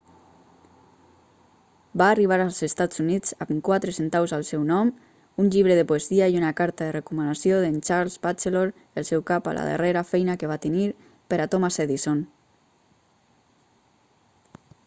va 2.01 2.05
arribar 2.13 2.37
als 2.45 2.61
estats 2.67 3.01
units 3.03 3.35
amb 3.45 3.53
quatre 3.67 3.93
centaus 3.97 4.33
al 4.37 4.45
seu 4.47 4.63
nom 4.69 4.89
un 5.43 5.51
llibre 5.57 5.75
de 5.81 5.85
poesia 5.93 6.29
i 6.37 6.41
una 6.41 6.51
carta 6.63 6.87
de 6.89 6.95
recomanació 6.97 7.59
d'en 7.65 7.77
charles 7.91 8.17
batchelor 8.25 8.73
el 9.01 9.07
seu 9.13 9.25
cap 9.31 9.51
a 9.53 9.55
la 9.61 9.67
darrera 9.71 10.05
feina 10.15 10.39
que 10.43 10.51
va 10.55 10.59
tenir 10.67 10.89
per 11.35 11.43
a 11.47 11.51
thomas 11.55 11.79
edison 11.87 12.25